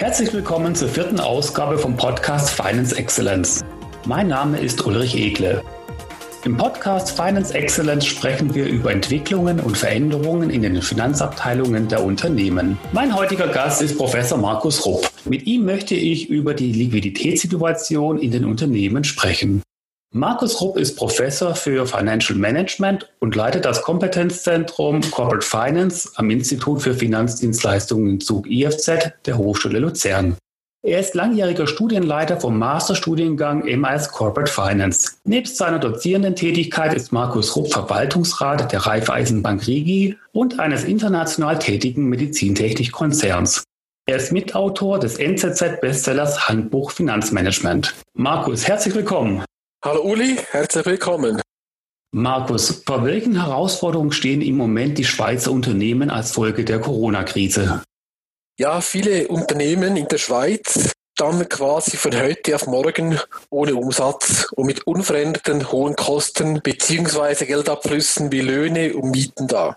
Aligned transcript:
Herzlich 0.00 0.32
willkommen 0.32 0.76
zur 0.76 0.88
vierten 0.88 1.18
Ausgabe 1.18 1.76
vom 1.76 1.96
Podcast 1.96 2.50
Finance 2.50 2.96
Excellence. 2.96 3.64
Mein 4.06 4.28
Name 4.28 4.60
ist 4.60 4.86
Ulrich 4.86 5.16
Egle. 5.16 5.60
Im 6.44 6.56
Podcast 6.56 7.10
Finance 7.10 7.52
Excellence 7.52 8.06
sprechen 8.06 8.54
wir 8.54 8.66
über 8.66 8.92
Entwicklungen 8.92 9.58
und 9.58 9.76
Veränderungen 9.76 10.50
in 10.50 10.62
den 10.62 10.80
Finanzabteilungen 10.82 11.88
der 11.88 12.04
Unternehmen. 12.04 12.78
Mein 12.92 13.12
heutiger 13.12 13.48
Gast 13.48 13.82
ist 13.82 13.98
Professor 13.98 14.38
Markus 14.38 14.86
Rupp. 14.86 15.10
Mit 15.24 15.48
ihm 15.48 15.64
möchte 15.64 15.96
ich 15.96 16.30
über 16.30 16.54
die 16.54 16.70
Liquiditätssituation 16.70 18.20
in 18.20 18.30
den 18.30 18.44
Unternehmen 18.44 19.02
sprechen. 19.02 19.64
Markus 20.14 20.62
Rupp 20.62 20.78
ist 20.78 20.96
Professor 20.96 21.54
für 21.54 21.86
Financial 21.86 22.38
Management 22.38 23.12
und 23.18 23.36
leitet 23.36 23.66
das 23.66 23.82
Kompetenzzentrum 23.82 25.02
Corporate 25.10 25.44
Finance 25.44 26.10
am 26.16 26.30
Institut 26.30 26.80
für 26.80 26.94
Finanzdienstleistungen 26.94 28.18
Zug 28.18 28.50
IFZ 28.50 29.12
der 29.26 29.36
Hochschule 29.36 29.78
Luzern. 29.78 30.38
Er 30.82 31.00
ist 31.00 31.14
langjähriger 31.14 31.66
Studienleiter 31.66 32.40
vom 32.40 32.58
Masterstudiengang 32.58 33.64
MAS 33.78 34.10
Corporate 34.10 34.50
Finance. 34.50 35.18
Nebst 35.24 35.58
seiner 35.58 35.78
dozierenden 35.78 36.34
Tätigkeit 36.34 36.94
ist 36.94 37.12
Markus 37.12 37.54
Rupp 37.54 37.70
Verwaltungsrat 37.70 38.72
der 38.72 38.86
Raiffeisenbank 38.86 39.66
Rigi 39.66 40.16
und 40.32 40.58
eines 40.58 40.84
international 40.84 41.58
tätigen 41.58 42.08
Medizintechnikkonzerns. 42.08 43.62
Er 44.06 44.16
ist 44.16 44.32
Mitautor 44.32 44.98
des 44.98 45.18
NZZ-Bestsellers 45.18 46.48
Handbuch 46.48 46.92
Finanzmanagement. 46.92 47.94
Markus, 48.14 48.66
herzlich 48.66 48.94
willkommen. 48.94 49.44
Hallo 49.84 50.02
Uli, 50.02 50.36
herzlich 50.50 50.84
willkommen. 50.86 51.40
Markus, 52.10 52.82
vor 52.84 53.04
welchen 53.04 53.40
Herausforderungen 53.40 54.10
stehen 54.10 54.42
im 54.42 54.56
Moment 54.56 54.98
die 54.98 55.04
Schweizer 55.04 55.52
Unternehmen 55.52 56.10
als 56.10 56.32
Folge 56.32 56.64
der 56.64 56.80
Corona-Krise? 56.80 57.84
Ja, 58.58 58.80
viele 58.80 59.28
Unternehmen 59.28 59.96
in 59.96 60.08
der 60.08 60.18
Schweiz 60.18 60.90
standen 61.16 61.48
quasi 61.48 61.96
von 61.96 62.12
heute 62.20 62.56
auf 62.56 62.66
morgen 62.66 63.20
ohne 63.50 63.76
Umsatz 63.76 64.48
und 64.50 64.66
mit 64.66 64.84
unveränderten 64.84 65.70
hohen 65.70 65.94
Kosten 65.94 66.60
bzw. 66.60 67.46
Geldabflüssen 67.46 68.32
wie 68.32 68.40
Löhne 68.40 68.94
und 68.94 69.12
Mieten 69.12 69.46
da. 69.46 69.76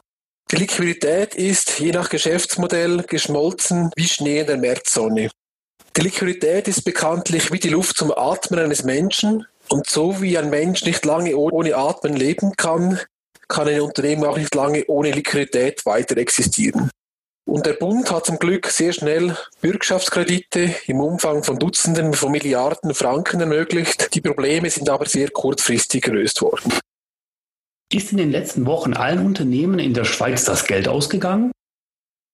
Die 0.50 0.56
Liquidität 0.56 1.36
ist 1.36 1.80
je 1.80 1.92
nach 1.92 2.10
Geschäftsmodell 2.10 3.04
geschmolzen 3.04 3.92
wie 3.96 4.08
Schnee 4.08 4.40
in 4.40 4.48
der 4.48 4.58
Märzsonne. 4.58 5.30
Die 5.96 6.02
Liquidität 6.02 6.68
ist 6.68 6.86
bekanntlich 6.86 7.52
wie 7.52 7.60
die 7.60 7.70
Luft 7.70 7.98
zum 7.98 8.12
Atmen 8.12 8.60
eines 8.60 8.84
Menschen 8.84 9.46
und 9.72 9.90
so 9.90 10.22
wie 10.22 10.38
ein 10.38 10.50
Mensch 10.50 10.84
nicht 10.84 11.06
lange 11.06 11.36
ohne 11.36 11.76
Atmen 11.76 12.16
leben 12.16 12.54
kann, 12.58 13.00
kann 13.48 13.68
ein 13.68 13.82
Unternehmen 13.82 14.26
auch 14.26 14.38
nicht 14.38 14.54
lange 14.54 14.86
ohne 14.88 15.12
Liquidität 15.12 15.86
weiter 15.86 16.18
existieren. 16.18 16.90
Und 17.46 17.66
der 17.66 17.74
Bund 17.74 18.12
hat 18.12 18.26
zum 18.26 18.38
Glück 18.38 18.68
sehr 18.68 18.94
schnell 18.94 19.36
Bürgschaftskredite 19.62 20.76
im 20.88 21.02
Umfang 21.02 21.44
von 21.44 21.58
Dutzenden 21.58 22.14
von 22.14 22.32
Milliarden 22.32 22.94
Franken 22.94 23.42
ermöglicht. 23.42 24.14
Die 24.14 24.22
Probleme 24.22 24.70
sind 24.70 24.90
aber 24.90 25.06
sehr 25.06 25.30
kurzfristig 25.32 26.04
gelöst 26.04 26.42
worden. 26.42 26.72
Ist 27.92 28.12
in 28.12 28.18
den 28.18 28.32
letzten 28.32 28.66
Wochen 28.66 28.94
allen 28.94 29.26
Unternehmen 29.26 29.80
in 29.80 29.94
der 29.94 30.06
Schweiz 30.06 30.46
das 30.46 30.66
Geld 30.66 30.88
ausgegangen? 30.88 31.52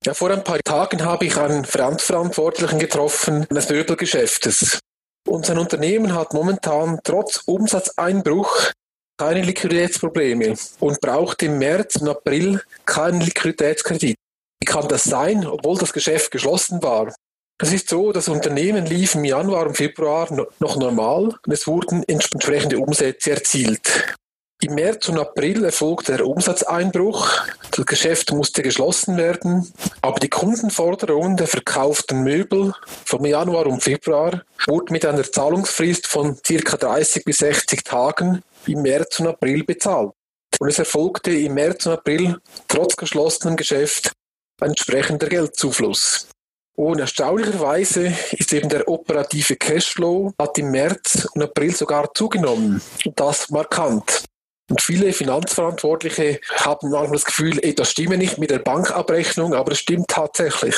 Ja, 0.05 0.13
vor 0.13 0.29
ein 0.29 0.43
paar 0.43 0.59
Tagen 0.59 1.03
habe 1.03 1.25
ich 1.25 1.35
einen 1.37 1.65
Verantwortlichen 1.65 2.77
getroffen 2.77 3.47
eines 3.49 3.69
Möbelgeschäftes. 3.69 4.79
Unser 5.27 5.59
Unternehmen 5.59 6.15
hat 6.15 6.33
momentan 6.33 6.99
trotz 7.03 7.43
Umsatzeinbruch 7.45 8.71
keine 9.19 9.41
Liquiditätsprobleme 9.41 10.55
und 10.79 11.01
braucht 11.01 11.43
im 11.43 11.57
März 11.57 11.97
und 11.97 12.07
April 12.07 12.61
keinen 12.85 13.19
Liquiditätskredit. 13.19 14.15
Wie 14.59 14.65
kann 14.65 14.87
das 14.87 15.03
sein, 15.03 15.45
obwohl 15.45 15.77
das 15.77 15.91
Geschäft 15.91 16.31
geschlossen 16.31 16.81
war? 16.81 17.13
Es 17.59 17.73
ist 17.73 17.89
so, 17.89 18.13
das 18.13 18.29
Unternehmen 18.29 18.85
lief 18.85 19.15
im 19.15 19.25
Januar 19.25 19.67
und 19.67 19.75
Februar 19.75 20.31
noch 20.59 20.77
normal 20.77 21.35
und 21.45 21.51
es 21.51 21.67
wurden 21.67 22.03
entsprechende 22.07 22.79
Umsätze 22.79 23.31
erzielt. 23.31 24.15
Im 24.63 24.73
März 24.73 25.07
und 25.09 25.19
April 25.19 25.63
erfolgte 25.65 26.17
der 26.17 26.25
Umsatzeinbruch. 26.25 27.29
Das 27.69 27.85
Geschäft 27.85 28.31
musste 28.31 28.63
geschlossen 28.63 29.15
werden, 29.15 29.71
aber 30.01 30.19
die 30.19 30.29
Kundenforderungen 30.29 31.37
der 31.37 31.45
verkauften 31.45 32.23
Möbel 32.23 32.73
vom 33.05 33.23
Januar 33.23 33.67
und 33.67 33.83
Februar 33.83 34.41
wurden 34.65 34.93
mit 34.93 35.05
einer 35.05 35.23
Zahlungsfrist 35.23 36.07
von 36.07 36.39
ca. 36.41 36.77
30 36.77 37.23
bis 37.23 37.37
60 37.37 37.83
Tagen 37.83 38.41
im 38.65 38.81
März 38.81 39.19
und 39.19 39.27
April 39.27 39.63
bezahlt. 39.63 40.13
Und 40.59 40.69
es 40.69 40.79
erfolgte 40.79 41.31
im 41.31 41.53
März 41.53 41.85
und 41.85 41.93
April 41.93 42.37
trotz 42.67 42.95
geschlossenem 42.95 43.57
Geschäft 43.57 44.11
ein 44.59 44.69
entsprechender 44.69 45.27
Geldzufluss. 45.27 46.29
Und 46.75 46.99
erstaunlicherweise 46.99 48.11
ist 48.31 48.51
eben 48.53 48.69
der 48.69 48.87
operative 48.87 49.55
Cashflow 49.55 50.33
hat 50.41 50.57
im 50.57 50.71
März 50.71 51.27
und 51.35 51.43
April 51.43 51.75
sogar 51.75 52.11
zugenommen. 52.15 52.81
Und 53.05 53.19
das 53.19 53.49
markant. 53.51 54.23
Und 54.69 54.81
viele 54.81 55.13
Finanzverantwortliche 55.13 56.39
haben 56.55 56.89
manchmal 56.89 57.13
das 57.13 57.25
Gefühl, 57.25 57.59
ey, 57.63 57.73
das 57.73 57.91
stimme 57.91 58.17
nicht 58.17 58.37
mit 58.37 58.51
der 58.51 58.59
Bankabrechnung, 58.59 59.53
aber 59.53 59.71
es 59.71 59.79
stimmt 59.79 60.09
tatsächlich. 60.09 60.75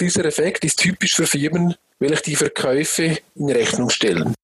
Dieser 0.00 0.24
Effekt 0.24 0.64
ist 0.64 0.78
typisch 0.78 1.14
für 1.14 1.26
Firmen, 1.26 1.74
welche 1.98 2.22
die 2.22 2.36
Verkäufe 2.36 3.18
in 3.34 3.50
Rechnung 3.50 3.90
stellen. 3.90 4.34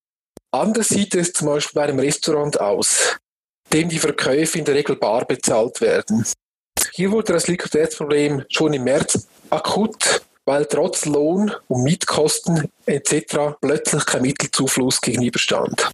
Anders 0.52 0.88
sieht 0.88 1.14
es 1.14 1.32
zum 1.32 1.48
Beispiel 1.48 1.80
bei 1.80 1.88
einem 1.88 1.98
Restaurant 1.98 2.60
aus, 2.60 3.16
dem 3.72 3.88
die 3.88 3.98
Verkäufe 3.98 4.58
in 4.58 4.64
der 4.64 4.74
Regel 4.74 4.96
bar 4.96 5.24
bezahlt 5.26 5.80
werden. 5.80 6.24
Hier 6.92 7.10
wurde 7.10 7.32
das 7.32 7.48
Liquiditätsproblem 7.48 8.44
schon 8.48 8.72
im 8.72 8.84
März 8.84 9.26
akut, 9.50 10.22
weil 10.44 10.66
trotz 10.66 11.04
Lohn- 11.06 11.52
und 11.68 11.82
Mietkosten 11.82 12.70
etc. 12.86 13.56
plötzlich 13.60 14.06
kein 14.06 14.22
Mittelzufluss 14.22 15.00
gegenüberstand. 15.00 15.90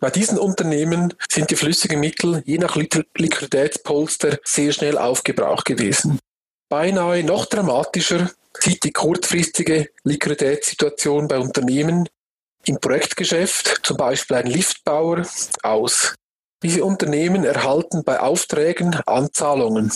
Bei 0.00 0.10
diesen 0.10 0.38
Unternehmen 0.38 1.14
sind 1.28 1.50
die 1.50 1.56
flüssigen 1.56 2.00
Mittel 2.00 2.42
je 2.44 2.58
nach 2.58 2.76
Liquiditätspolster 2.76 4.38
sehr 4.44 4.72
schnell 4.72 4.98
aufgebraucht 4.98 5.64
gewesen. 5.64 6.18
Beinahe 6.68 7.24
noch 7.24 7.46
dramatischer 7.46 8.30
sieht 8.58 8.84
die 8.84 8.92
kurzfristige 8.92 9.88
Liquiditätssituation 10.04 11.28
bei 11.28 11.38
Unternehmen 11.38 12.08
im 12.66 12.78
Projektgeschäft, 12.78 13.80
zum 13.82 13.96
Beispiel 13.96 14.36
ein 14.36 14.46
Liftbauer, 14.46 15.26
aus. 15.62 16.14
Diese 16.62 16.84
Unternehmen 16.84 17.44
erhalten 17.44 18.04
bei 18.04 18.20
Aufträgen 18.20 18.94
Anzahlungen. 19.06 19.92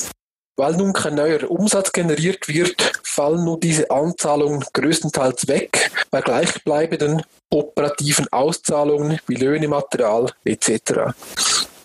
Weil 0.56 0.76
nun 0.76 0.92
kein 0.92 1.16
neuer 1.16 1.50
Umsatz 1.50 1.92
generiert 1.92 2.48
wird, 2.48 3.00
fallen 3.02 3.44
nun 3.44 3.60
diese 3.60 3.90
Anzahlungen 3.90 4.64
größtenteils 4.72 5.48
weg 5.48 5.90
bei 6.10 6.20
gleichbleibenden 6.20 7.22
operativen 7.52 8.26
Auszahlungen 8.32 9.20
wie 9.26 9.36
Löhne, 9.36 9.68
Material 9.68 10.32
etc. 10.44 11.14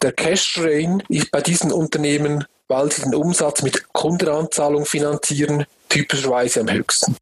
Der 0.01 0.11
Cash 0.13 0.53
Drain 0.53 1.03
ist 1.09 1.31
bei 1.31 1.41
diesen 1.41 1.71
Unternehmen, 1.71 2.45
weil 2.67 2.91
sie 2.91 3.03
den 3.03 3.15
Umsatz 3.15 3.61
mit 3.63 3.93
Kundenanzahlung 3.93 4.85
finanzieren, 4.85 5.65
typischerweise 5.89 6.61
am 6.61 6.71
höchsten. 6.71 7.15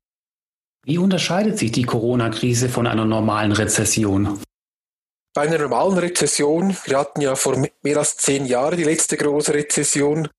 Wie 0.83 0.97
unterscheidet 0.97 1.57
sich 1.57 1.72
die 1.72 1.83
Corona-Krise 1.83 2.69
von 2.69 2.85
einer 2.85 3.06
normalen 3.06 3.51
Rezession? 3.51 4.39
Bei 5.33 5.41
einer 5.41 5.57
normalen 5.57 5.97
Rezession, 5.97 6.75
wir 6.85 7.00
hatten 7.00 7.22
ja 7.22 7.35
vor 7.35 7.57
mehr 7.81 7.97
als 7.97 8.17
zehn 8.17 8.45
Jahren 8.45 8.77
die 8.77 8.83
letzte 8.83 9.17
große 9.17 9.53
Rezession, 9.53 10.29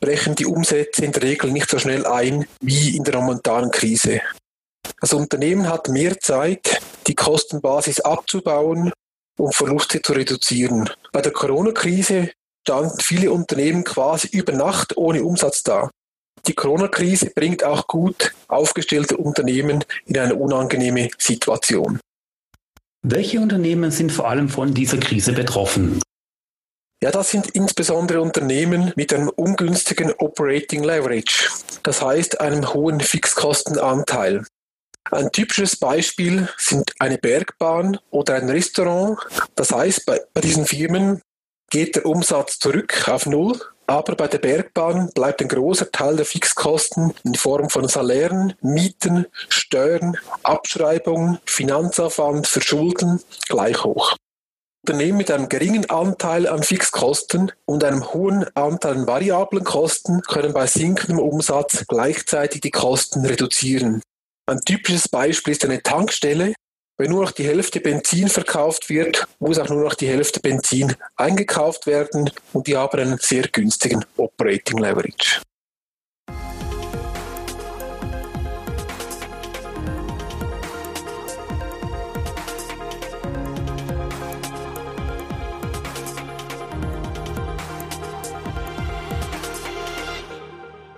brechen 0.00 0.34
die 0.34 0.46
Umsätze 0.46 1.04
in 1.04 1.12
der 1.12 1.22
Regel 1.22 1.50
nicht 1.50 1.68
so 1.68 1.78
schnell 1.78 2.06
ein 2.06 2.46
wie 2.60 2.96
in 2.96 3.04
der 3.04 3.20
momentanen 3.20 3.70
Krise. 3.70 4.20
Das 5.00 5.12
Unternehmen 5.12 5.68
hat 5.68 5.88
mehr 5.88 6.18
Zeit, 6.20 6.80
die 7.06 7.14
Kostenbasis 7.14 8.00
abzubauen 8.00 8.92
und 9.38 9.54
Verluste 9.54 10.00
zu 10.00 10.12
reduzieren. 10.12 10.88
Bei 11.12 11.20
der 11.20 11.32
Corona-Krise 11.32 12.30
standen 12.66 12.98
viele 13.00 13.30
Unternehmen 13.30 13.84
quasi 13.84 14.28
über 14.28 14.52
Nacht 14.52 14.96
ohne 14.96 15.22
Umsatz 15.22 15.62
da. 15.62 15.90
Die 16.46 16.54
Corona-Krise 16.54 17.30
bringt 17.34 17.64
auch 17.64 17.86
gut 17.86 18.34
aufgestellte 18.48 19.16
Unternehmen 19.16 19.84
in 20.06 20.18
eine 20.18 20.34
unangenehme 20.34 21.10
Situation. 21.18 22.00
Welche 23.02 23.40
Unternehmen 23.40 23.90
sind 23.90 24.10
vor 24.10 24.28
allem 24.28 24.48
von 24.48 24.74
dieser 24.74 24.98
Krise 24.98 25.32
betroffen? 25.32 26.00
Ja, 27.02 27.10
das 27.10 27.30
sind 27.30 27.50
insbesondere 27.50 28.20
Unternehmen 28.20 28.92
mit 28.96 29.12
einem 29.12 29.28
ungünstigen 29.28 30.12
Operating 30.12 30.82
Leverage, 30.82 31.50
das 31.82 32.02
heißt 32.02 32.40
einem 32.40 32.72
hohen 32.72 33.00
Fixkostenanteil. 33.00 34.44
Ein 35.10 35.30
typisches 35.30 35.76
Beispiel 35.76 36.48
sind 36.56 36.92
eine 36.98 37.18
Bergbahn 37.18 37.98
oder 38.10 38.34
ein 38.34 38.48
Restaurant. 38.48 39.18
Das 39.54 39.72
heißt, 39.72 40.04
bei, 40.06 40.20
bei 40.34 40.40
diesen 40.40 40.66
Firmen 40.66 41.22
geht 41.70 41.96
der 41.96 42.06
Umsatz 42.06 42.58
zurück 42.58 43.08
auf 43.08 43.26
Null, 43.26 43.60
aber 43.86 44.16
bei 44.16 44.26
der 44.26 44.38
Bergbahn 44.38 45.10
bleibt 45.14 45.40
ein 45.40 45.48
großer 45.48 45.92
Teil 45.92 46.16
der 46.16 46.26
Fixkosten 46.26 47.14
in 47.24 47.34
Form 47.34 47.70
von 47.70 47.86
Salären, 47.88 48.54
Mieten, 48.60 49.26
Steuern, 49.48 50.16
Abschreibungen, 50.42 51.38
Finanzaufwand, 51.44 52.46
Verschulden 52.46 53.20
gleich 53.48 53.84
hoch. 53.84 54.16
Unternehmen 54.88 55.18
mit 55.18 55.30
einem 55.32 55.48
geringen 55.48 55.90
Anteil 55.90 56.46
an 56.46 56.62
Fixkosten 56.62 57.50
und 57.64 57.82
einem 57.82 58.12
hohen 58.12 58.46
Anteil 58.56 58.98
an 58.98 59.06
variablen 59.06 59.64
Kosten 59.64 60.22
können 60.22 60.52
bei 60.52 60.66
sinkendem 60.66 61.18
Umsatz 61.18 61.84
gleichzeitig 61.88 62.60
die 62.60 62.70
Kosten 62.70 63.26
reduzieren. 63.26 64.00
Ein 64.48 64.60
typisches 64.60 65.08
Beispiel 65.08 65.52
ist 65.52 65.64
eine 65.64 65.82
Tankstelle. 65.82 66.54
Wenn 66.98 67.10
nur 67.10 67.24
noch 67.24 67.32
die 67.32 67.44
Hälfte 67.44 67.80
Benzin 67.80 68.28
verkauft 68.28 68.88
wird, 68.88 69.26
muss 69.40 69.58
auch 69.58 69.68
nur 69.68 69.82
noch 69.82 69.94
die 69.94 70.08
Hälfte 70.08 70.38
Benzin 70.38 70.94
eingekauft 71.16 71.86
werden 71.86 72.30
und 72.52 72.68
die 72.68 72.76
haben 72.76 72.98
einen 73.00 73.18
sehr 73.18 73.48
günstigen 73.48 74.04
Operating 74.16 74.78
Leverage. 74.78 75.40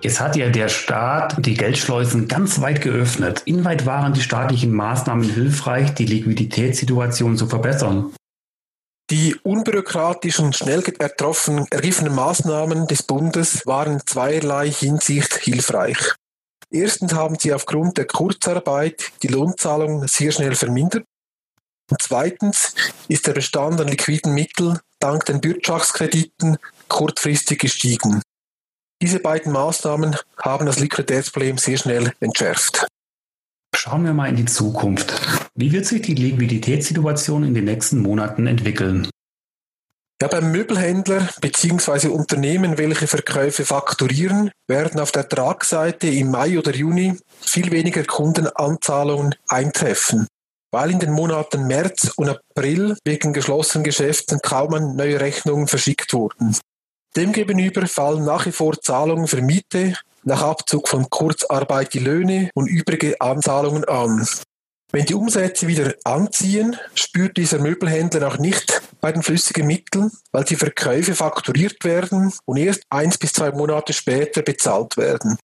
Jetzt 0.09 0.21
hat 0.21 0.37
ja 0.37 0.49
der 0.49 0.71
Staat 0.71 1.35
die 1.45 1.53
Geldschleusen 1.53 2.29
ganz 2.29 2.63
weit 2.63 2.81
geöffnet. 2.81 3.43
Inwieweit 3.45 3.85
waren 3.85 4.15
die 4.15 4.23
staatlichen 4.23 4.73
Maßnahmen 4.73 5.29
hilfreich, 5.29 5.93
die 5.97 6.07
Liquiditätssituation 6.07 7.37
zu 7.37 7.47
verbessern? 7.47 8.15
Die 9.11 9.35
unbürokratischen 9.43 10.47
und 10.47 10.57
schnell 10.57 10.83
ergriffenen 10.83 12.15
Maßnahmen 12.15 12.87
des 12.87 13.03
Bundes 13.03 13.67
waren 13.67 14.01
zweierlei 14.07 14.71
Hinsicht 14.71 15.35
hilfreich. 15.35 15.99
Erstens 16.71 17.13
haben 17.13 17.37
sie 17.39 17.53
aufgrund 17.53 17.99
der 17.99 18.07
Kurzarbeit 18.07 19.13
die 19.23 19.29
Lohnzahlungen 19.29 20.09
sehr 20.09 20.33
schnell 20.33 20.55
vermindert. 20.55 21.05
Und 21.91 22.01
zweitens 22.01 22.75
ist 23.09 23.27
der 23.27 23.35
Bestand 23.35 23.79
an 23.79 23.89
liquiden 23.89 24.33
Mitteln 24.33 24.79
dank 25.01 25.27
den 25.27 25.43
Bürgschaftskrediten 25.43 26.57
kurzfristig 26.89 27.59
gestiegen. 27.59 28.23
Diese 29.00 29.21
beiden 29.21 29.53
Maßnahmen 29.53 30.17
haben 30.43 30.67
das 30.67 30.81
Liquiditätsproblem 30.81 31.56
sehr 31.59 31.79
schnell 31.79 32.12
entschärft. 32.21 32.89
Schauen 33.75 34.05
wir 34.05 34.12
mal 34.12 34.29
in 34.29 34.37
die 34.37 34.45
Zukunft. 34.45 35.12
Wie 35.55 35.71
wird 35.71 35.87
sich 35.87 36.03
die 36.03 36.15
Liquiditätssituation 36.15 37.45
in 37.45 37.55
den 37.55 37.65
nächsten 37.65 38.00
Monaten 38.00 38.49
entwickeln? 38.49 39.09
Ja, 40.21 40.27
beim 40.27 40.50
Möbelhändler 40.50 41.29
bzw. 41.41 42.09
Unternehmen, 42.09 42.77
welche 42.77 43.06
Verkäufe 43.06 43.65
fakturieren, 43.65 44.50
werden 44.67 44.99
auf 44.99 45.12
der 45.12 45.29
Tragseite 45.29 46.09
im 46.09 46.33
Mai 46.33 46.59
oder 46.59 46.75
Juni 46.75 47.17
viel 47.41 47.71
weniger 47.71 48.03
Kundenanzahlungen 48.03 49.37
eintreffen, 49.47 50.27
weil 50.73 50.91
in 50.91 50.99
den 50.99 51.12
Monaten 51.12 51.69
März 51.69 52.11
und 52.17 52.31
April 52.31 52.97
wegen 53.05 53.33
geschlossenen 53.33 53.85
Geschäften 53.85 54.41
kaum 54.43 54.97
neue 54.97 55.21
Rechnungen 55.21 55.69
verschickt 55.69 56.12
wurden. 56.12 56.56
Demgegenüber 57.17 57.87
fallen 57.87 58.25
nach 58.25 58.47
wie 58.47 58.53
vor 58.53 58.81
Zahlungen 58.81 59.27
für 59.27 59.43
Miete, 59.43 59.95
nach 60.25 60.43
Abzug 60.43 60.89
von 60.89 61.09
Kurzarbeit 61.09 61.95
die 61.95 61.99
Löhne 62.01 62.51
und 62.55 62.67
übrige 62.67 63.21
Anzahlungen 63.21 63.85
an. 63.85 64.27
Wenn 64.91 65.05
die 65.05 65.15
Umsätze 65.15 65.69
wieder 65.69 65.95
anziehen, 66.05 66.77
spürt 66.95 67.37
dieser 67.37 67.59
Möbelhändler 67.59 68.27
auch 68.27 68.39
nicht 68.39 68.81
bei 69.01 69.13
den 69.13 69.23
flüssigen 69.23 69.67
Mitteln, 69.67 70.11
weil 70.33 70.45
die 70.45 70.57
Verkäufe 70.57 71.15
fakturiert 71.15 71.85
werden 71.85 72.33
und 72.47 72.57
erst 72.57 72.83
eins 72.89 73.19
bis 73.19 73.35
zwei 73.35 73.51
Monate 73.53 73.93
später 73.93 74.43
bezahlt 74.43 74.97
werden. 74.97 75.39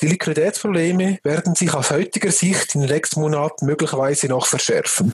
Die 0.00 0.08
Liquiditätsprobleme 0.08 1.18
werden 1.22 1.54
sich 1.54 1.74
aus 1.74 1.90
heutiger 1.90 2.32
Sicht 2.32 2.74
in 2.74 2.82
den 2.82 2.90
nächsten 2.90 3.20
Monaten 3.20 3.66
möglicherweise 3.66 4.28
noch 4.28 4.46
verschärfen. 4.46 5.12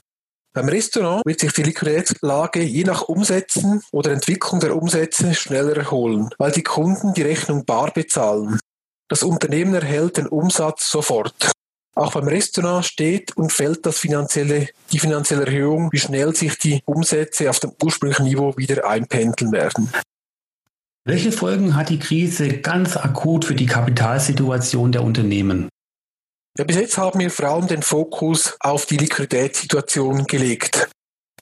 Beim 0.55 0.69
Restaurant 0.69 1.21
wird 1.25 1.41
sich 1.41 1.51
die 1.51 1.63
Liquiditätslage 1.63 2.63
je 2.63 2.85
nach 2.85 3.01
Umsätzen 3.01 3.81
oder 3.91 4.13
Entwicklung 4.13 4.61
der 4.61 4.73
Umsätze 4.73 5.33
schneller 5.33 5.75
erholen, 5.75 6.29
weil 6.37 6.53
die 6.53 6.63
Kunden 6.63 7.13
die 7.13 7.23
Rechnung 7.23 7.65
bar 7.65 7.91
bezahlen. 7.91 8.61
Das 9.09 9.21
Unternehmen 9.21 9.73
erhält 9.73 10.15
den 10.15 10.27
Umsatz 10.27 10.89
sofort. 10.89 11.51
Auch 11.93 12.13
beim 12.13 12.29
Restaurant 12.29 12.85
steht 12.85 13.35
und 13.35 13.51
fällt 13.51 13.85
das 13.85 13.99
finanzielle, 13.99 14.69
die 14.93 14.99
finanzielle 14.99 15.45
Erhöhung, 15.45 15.91
wie 15.91 15.99
schnell 15.99 16.33
sich 16.33 16.57
die 16.57 16.81
Umsätze 16.85 17.49
auf 17.49 17.59
dem 17.59 17.73
ursprünglichen 17.83 18.23
Niveau 18.23 18.55
wieder 18.55 18.87
einpendeln 18.87 19.51
werden. 19.51 19.91
Welche 21.03 21.33
Folgen 21.33 21.75
hat 21.75 21.89
die 21.89 21.99
Krise 21.99 22.47
ganz 22.59 22.95
akut 22.95 23.43
für 23.43 23.55
die 23.55 23.65
Kapitalsituation 23.65 24.93
der 24.93 25.03
Unternehmen? 25.03 25.67
Ja, 26.57 26.63
bis 26.63 26.77
jetzt 26.77 26.97
haben 26.97 27.19
wir 27.19 27.29
vor 27.29 27.49
allem 27.49 27.67
den 27.67 27.83
Fokus 27.83 28.55
auf 28.61 28.85
die 28.85 28.95
Liquiditätssituation 28.95 30.25
gelegt. 30.25 30.89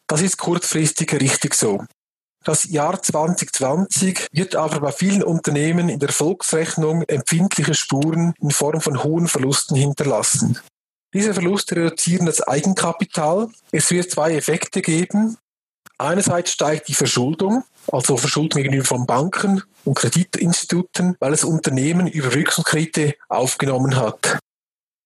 Das 0.07 0.21
ist 0.21 0.37
kurzfristig 0.37 1.13
richtig 1.13 1.53
so. 1.53 1.85
Das 2.43 2.65
Jahr 2.65 3.01
2020 3.01 4.27
wird 4.31 4.55
aber 4.55 4.79
bei 4.79 4.91
vielen 4.91 5.23
Unternehmen 5.23 5.87
in 5.87 5.99
der 5.99 6.11
Volksrechnung 6.11 7.03
empfindliche 7.03 7.75
Spuren 7.75 8.33
in 8.41 8.51
Form 8.51 8.81
von 8.81 9.03
hohen 9.03 9.27
Verlusten 9.27 9.77
hinterlassen. 9.77 10.59
Diese 11.13 11.33
Verluste 11.33 11.75
reduzieren 11.75 12.25
das 12.25 12.41
Eigenkapital. 12.41 13.49
Es 13.71 13.91
wird 13.91 14.09
zwei 14.09 14.33
Effekte 14.33 14.81
geben. 14.81 15.37
Einerseits 15.99 16.51
steigt 16.51 16.87
die 16.87 16.95
Verschuldung, 16.95 17.63
also 17.91 18.17
Verschuldung 18.17 18.63
gegenüber 18.63 18.85
von 18.85 19.05
Banken 19.05 19.61
und 19.85 19.93
Kreditinstituten, 19.93 21.15
weil 21.19 21.31
das 21.31 21.43
Unternehmen 21.43 22.07
Überbrückungskredite 22.07 23.13
aufgenommen 23.29 23.95
hat. 23.95 24.39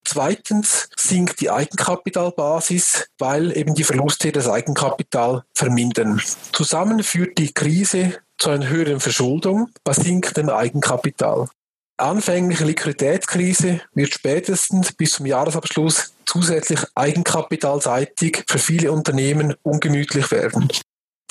Zweitens 0.09 0.87
sinkt 0.97 1.41
die 1.41 1.49
Eigenkapitalbasis, 1.49 3.09
weil 3.17 3.55
eben 3.57 3.75
die 3.75 3.83
Verluste 3.83 4.31
das 4.31 4.47
Eigenkapital 4.47 5.43
vermindern. 5.53 6.21
Zusammen 6.53 7.03
führt 7.03 7.37
die 7.37 7.53
Krise 7.53 8.13
zu 8.37 8.49
einer 8.49 8.69
höheren 8.69 9.01
Verschuldung 9.01 9.69
bei 9.83 9.91
sinkendem 9.91 10.49
Eigenkapital. 10.49 11.49
Anfängliche 11.97 12.63
Liquiditätskrise 12.63 13.81
wird 13.93 14.13
spätestens 14.13 14.93
bis 14.93 15.11
zum 15.11 15.25
Jahresabschluss 15.25 16.13
zusätzlich 16.25 16.79
eigenkapitalseitig 16.95 18.45
für 18.47 18.59
viele 18.59 18.93
Unternehmen 18.93 19.55
ungemütlich 19.61 20.31
werden. 20.31 20.69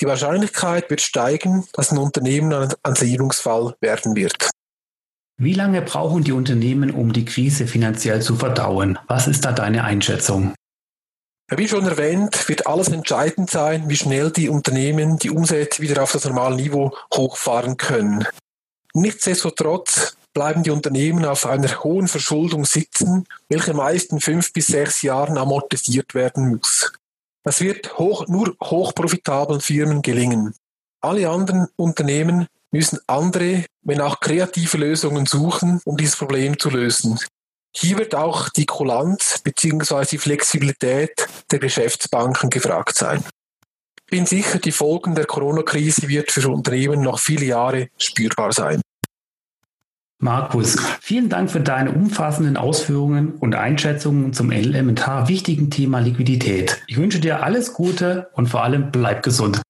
Die 0.01 0.07
Wahrscheinlichkeit 0.07 0.91
wird 0.91 1.01
steigen, 1.01 1.67
dass 1.73 1.93
ein 1.93 1.99
Unternehmen 1.99 2.75
ein 2.83 2.95
Sanierungsfall 2.95 3.75
werden 3.81 4.17
wird. 4.17 4.51
Wie 5.39 5.53
lange 5.53 5.83
brauchen 5.83 6.25
die 6.25 6.33
Unternehmen, 6.33 6.91
um 6.91 7.13
die 7.13 7.27
Krise 7.27 7.67
finanziell 7.67 8.23
zu 8.23 8.37
verdauen? 8.37 8.99
Was 9.07 9.27
ist 9.27 9.45
da 9.45 9.53
deine 9.53 9.85
Einschätzung? 9.85 10.55
Wie 11.55 11.69
schon 11.69 11.85
erwähnt, 11.85 12.49
wird 12.49 12.67
alles 12.67 12.89
entscheidend 12.89 13.51
sein, 13.51 13.89
wie 13.91 13.97
schnell 13.97 14.31
die 14.31 14.49
Unternehmen 14.49 15.19
die 15.19 15.31
Umsätze 15.31 15.83
wieder 15.83 16.03
auf 16.03 16.13
das 16.13 16.25
normale 16.25 16.57
Niveau 16.57 16.97
hochfahren 17.15 17.77
können. 17.77 18.27
Nichtsdestotrotz 18.95 20.17
bleiben 20.33 20.63
die 20.63 20.71
Unternehmen 20.71 21.27
auf 21.27 21.45
einer 21.45 21.85
hohen 21.85 22.09
Verschuldung 22.09 22.65
sitzen, 22.65 23.27
welche 23.51 23.75
meist 23.75 24.13
in 24.13 24.21
fünf 24.21 24.55
bis 24.55 24.69
sechs 24.69 25.03
Jahren 25.03 25.37
amortisiert 25.37 26.15
werden 26.15 26.49
muss. 26.49 26.93
Das 27.45 27.61
wird 27.61 27.99
hoch, 27.99 28.27
nur 28.27 28.57
hochprofitablen 28.63 29.61
Firmen 29.61 30.01
gelingen. 30.01 30.55
Alle 31.03 31.29
anderen 31.29 31.69
Unternehmen 31.77 32.49
müssen 32.73 32.99
andere, 33.07 33.65
wenn 33.83 34.01
auch 34.01 34.21
kreative 34.21 34.77
Lösungen 34.77 35.27
suchen, 35.27 35.81
um 35.85 35.97
dieses 35.97 36.17
Problem 36.17 36.59
zu 36.59 36.71
lösen. 36.71 37.19
Hier 37.75 37.99
wird 37.99 38.15
auch 38.15 38.49
die 38.49 38.67
Kulanz 38.67 39.41
bzw. 39.45 40.07
die 40.07 40.19
Flexibilität 40.19 41.29
der 41.51 41.59
Geschäftsbanken 41.59 42.49
gefragt 42.51 42.97
sein. 42.97 43.23
Ich 44.01 44.11
bin 44.11 44.25
sicher, 44.25 44.59
die 44.59 44.73
Folgen 44.73 45.15
der 45.15 45.27
Corona-Krise 45.27 46.09
wird 46.09 46.31
für 46.31 46.49
Unternehmen 46.49 47.03
noch 47.03 47.19
viele 47.19 47.45
Jahre 47.45 47.89
spürbar 47.99 48.53
sein. 48.53 48.81
Markus, 50.19 50.77
vielen 51.03 51.29
Dank 51.29 51.51
für 51.51 51.61
deine 51.61 51.93
umfassenden 51.93 52.57
Ausführungen 52.57 53.33
und 53.33 53.55
Einschätzungen 53.55 54.33
zum 54.33 54.51
elementar 54.51 55.29
wichtigen 55.29 55.71
Thema 55.71 55.99
Liquidität. 55.99 56.83
Ich 56.87 56.97
wünsche 56.97 57.21
dir 57.21 57.43
alles 57.43 57.75
Gute 57.75 58.31
und 58.33 58.49
vor 58.49 58.63
allem 58.63 58.91
bleib 58.91 59.23
gesund. 59.23 59.61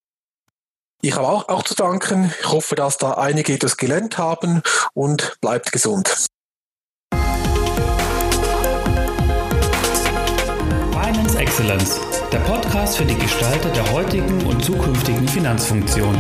Ich 1.03 1.15
habe 1.15 1.29
auch, 1.29 1.49
auch 1.49 1.63
zu 1.63 1.75
danken. 1.75 2.33
Ich 2.41 2.49
hoffe, 2.51 2.75
dass 2.75 2.97
da 2.99 3.13
einige 3.13 3.53
etwas 3.53 3.77
gelernt 3.77 4.19
haben 4.19 4.63
und 4.95 5.37
bleibt 5.41 5.71
gesund. 5.73 6.27
Finance 10.93 11.39
Excellence, 11.39 12.01
der 12.33 12.39
Podcast 12.41 12.97
für 12.97 13.05
die 13.05 13.19
Gestalter 13.19 13.69
der 13.71 13.93
heutigen 13.93 14.45
und 14.47 14.65
zukünftigen 14.65 15.29
Finanzfunktion. 15.29 16.17